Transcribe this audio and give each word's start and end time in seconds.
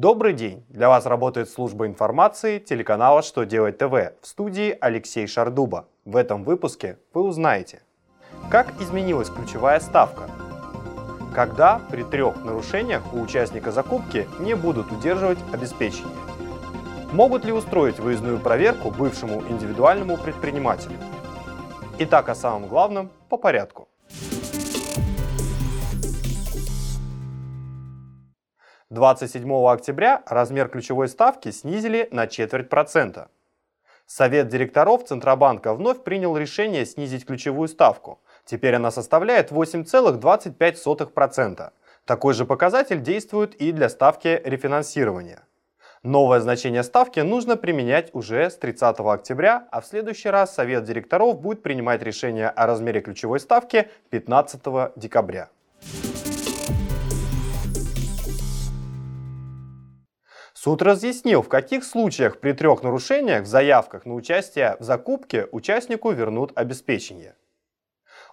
Добрый 0.00 0.32
день! 0.32 0.64
Для 0.70 0.88
вас 0.88 1.04
работает 1.04 1.50
служба 1.50 1.86
информации 1.86 2.58
телеканала 2.58 3.20
«Что 3.20 3.44
делать 3.44 3.76
ТВ» 3.76 3.92
в 4.22 4.26
студии 4.26 4.74
Алексей 4.80 5.26
Шардуба. 5.26 5.88
В 6.06 6.16
этом 6.16 6.42
выпуске 6.42 6.96
вы 7.12 7.20
узнаете, 7.20 7.82
как 8.50 8.80
изменилась 8.80 9.28
ключевая 9.28 9.78
ставка, 9.78 10.30
когда 11.34 11.82
при 11.90 12.02
трех 12.02 12.42
нарушениях 12.42 13.12
у 13.12 13.20
участника 13.20 13.72
закупки 13.72 14.26
не 14.38 14.54
будут 14.54 14.90
удерживать 14.90 15.38
обеспечение, 15.52 16.16
могут 17.12 17.44
ли 17.44 17.52
устроить 17.52 17.98
выездную 17.98 18.40
проверку 18.40 18.90
бывшему 18.90 19.42
индивидуальному 19.50 20.16
предпринимателю. 20.16 20.96
Итак, 21.98 22.30
о 22.30 22.34
самом 22.34 22.68
главном 22.68 23.10
по 23.28 23.36
порядку. 23.36 23.79
27 28.90 29.50
октября 29.68 30.22
размер 30.26 30.68
ключевой 30.68 31.06
ставки 31.06 31.52
снизили 31.52 32.08
на 32.10 32.26
четверть 32.26 32.68
процента. 32.68 33.28
Совет 34.04 34.48
директоров 34.48 35.04
Центробанка 35.04 35.74
вновь 35.74 36.02
принял 36.02 36.36
решение 36.36 36.84
снизить 36.84 37.24
ключевую 37.24 37.68
ставку. 37.68 38.20
Теперь 38.44 38.74
она 38.74 38.90
составляет 38.90 39.52
8,25%. 39.52 41.70
Такой 42.04 42.34
же 42.34 42.44
показатель 42.44 43.00
действует 43.00 43.54
и 43.54 43.70
для 43.70 43.88
ставки 43.88 44.42
рефинансирования. 44.44 45.44
Новое 46.02 46.40
значение 46.40 46.82
ставки 46.82 47.20
нужно 47.20 47.56
применять 47.56 48.12
уже 48.12 48.50
с 48.50 48.56
30 48.56 48.98
октября, 48.98 49.68
а 49.70 49.82
в 49.82 49.86
следующий 49.86 50.30
раз 50.30 50.52
Совет 50.52 50.82
директоров 50.82 51.40
будет 51.40 51.62
принимать 51.62 52.02
решение 52.02 52.48
о 52.48 52.66
размере 52.66 53.00
ключевой 53.00 53.38
ставки 53.38 53.88
15 54.10 54.96
декабря. 54.96 55.48
Суд 60.62 60.82
разъяснил, 60.82 61.40
в 61.40 61.48
каких 61.48 61.84
случаях 61.84 62.38
при 62.38 62.52
трех 62.52 62.82
нарушениях 62.82 63.44
в 63.44 63.46
заявках 63.46 64.04
на 64.04 64.12
участие 64.12 64.76
в 64.78 64.84
закупке 64.84 65.48
участнику 65.52 66.10
вернут 66.10 66.52
обеспечение. 66.54 67.34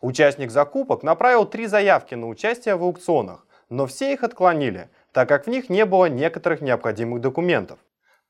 Участник 0.00 0.50
закупок 0.50 1.04
направил 1.04 1.46
три 1.46 1.68
заявки 1.68 2.16
на 2.16 2.26
участие 2.26 2.74
в 2.74 2.82
аукционах, 2.82 3.46
но 3.68 3.86
все 3.86 4.12
их 4.12 4.24
отклонили, 4.24 4.90
так 5.12 5.28
как 5.28 5.46
в 5.46 5.50
них 5.50 5.70
не 5.70 5.84
было 5.84 6.06
некоторых 6.06 6.62
необходимых 6.62 7.20
документов. 7.20 7.78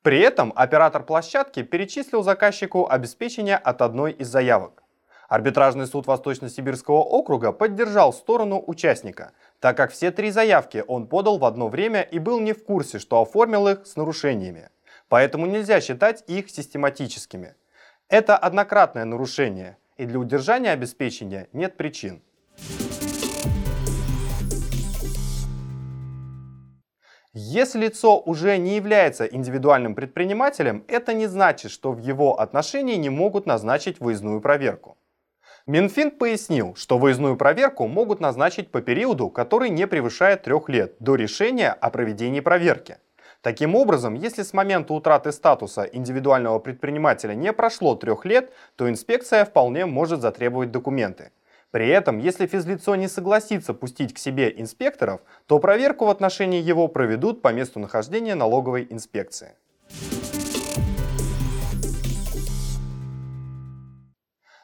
При 0.03 0.21
этом 0.21 0.53
оператор 0.55 1.03
площадки 1.03 1.63
перечислил 1.63 2.23
заказчику 2.23 2.87
обеспечение 2.87 3.57
от 3.57 3.81
одной 3.81 4.13
из 4.13 4.29
заявок. 4.29 4.83
Арбитражный 5.29 5.87
суд 5.87 6.07
Восточно-Сибирского 6.07 6.99
округа 6.99 7.51
поддержал 7.51 8.13
сторону 8.13 8.63
участника, 8.67 9.33
так 9.61 9.77
как 9.77 9.91
все 9.91 10.11
три 10.11 10.31
заявки 10.31 10.85
он 10.87 11.07
подал 11.07 11.39
в 11.39 11.45
одно 11.45 11.69
время 11.69 12.03
и 12.03 12.19
был 12.19 12.41
не 12.41 12.53
в 12.53 12.65
курсе, 12.65 12.99
что 12.99 13.21
оформил 13.21 13.69
их 13.69 13.87
с 13.87 13.97
нарушениями. 13.97 14.71
Поэтому 15.09 15.47
нельзя 15.47 15.81
считать 15.81 16.25
их 16.27 16.51
систематическими. 16.51 17.55
Это 18.09 18.37
однократное 18.37 19.05
нарушение, 19.05 19.79
и 19.97 20.05
для 20.05 20.19
удержания 20.19 20.71
обеспечения 20.71 21.49
нет 21.53 21.77
причин. 21.77 22.23
Если 27.39 27.81
лицо 27.81 28.19
уже 28.19 28.57
не 28.57 28.77
является 28.77 29.27
индивидуальным 29.27 29.95
предпринимателем, 29.95 30.85
это 30.89 31.13
не 31.13 31.27
значит, 31.27 31.71
что 31.71 31.93
в 31.93 31.99
его 31.99 32.41
отношении 32.41 32.97
не 32.97 33.11
могут 33.11 33.45
назначить 33.45 34.01
выездную 34.01 34.41
проверку. 34.41 34.97
Минфин 35.69 36.13
пояснил, 36.13 36.77
что 36.77 36.97
выездную 36.97 37.37
проверку 37.37 37.89
могут 37.89 38.21
назначить 38.21 38.71
по 38.71 38.81
периоду, 38.81 39.31
который 39.31 39.69
не 39.69 39.89
превышает 39.89 40.45
трех 40.45 40.69
лет, 40.69 40.95
до 41.01 41.17
решения 41.17 41.73
о 41.73 41.91
проведении 41.91 42.39
проверки. 42.39 42.99
Таким 43.41 43.75
образом, 43.75 44.15
если 44.15 44.45
с 44.45 44.53
момента 44.53 44.95
утраты 44.95 45.33
статуса 45.33 45.83
индивидуального 45.83 46.61
предпринимателя 46.61 47.35
не 47.35 47.53
прошло 47.53 47.97
трех 47.97 48.25
лет, 48.25 48.53
то 48.77 48.89
инспекция 48.89 49.45
вполне 49.45 49.87
может 49.87 50.21
затребовать 50.21 50.71
документы. 50.71 51.33
При 51.73 51.89
этом, 51.89 52.19
если 52.19 52.47
физлицо 52.47 52.95
не 52.95 53.09
согласится 53.09 53.75
пустить 53.75 54.15
к 54.15 54.19
себе 54.19 54.55
инспекторов, 54.57 55.21
то 55.47 55.59
проверку 55.59 56.07
в 56.07 56.11
отношении 56.11 56.63
его 56.63 56.87
проведут 56.87 57.43
по 57.43 57.53
месту 57.53 57.81
нахождения 57.81 58.37
налоговой 58.37 58.87
инспекции. 58.89 59.57